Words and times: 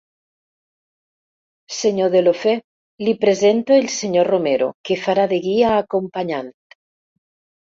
Senyor 1.79 2.09
Deulofeu, 2.15 2.57
li 3.09 3.15
presento 3.25 3.77
el 3.83 3.87
senyor 3.99 4.31
Romero, 4.33 4.71
que 4.89 4.99
farà 5.05 5.29
de 5.35 5.41
guia 5.45 5.77
acompanyant. 5.83 6.51